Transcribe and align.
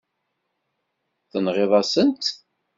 Tenɣiḍ-asent-t. 1.31 2.23